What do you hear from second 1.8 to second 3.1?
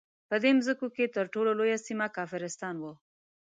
سیمه کافرستان وو.